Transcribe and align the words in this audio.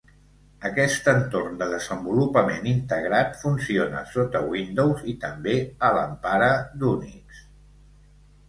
Aquest 0.69 1.09
entorn 1.11 1.59
de 1.59 1.67
desenvolupament 1.73 2.65
integrat 2.71 3.37
funciona 3.43 4.03
sota 4.15 4.41
Windows 4.57 5.05
i 5.15 5.17
també 5.27 5.55
a 5.89 5.93
l'empara 5.99 6.49
d'Unix. 6.83 7.47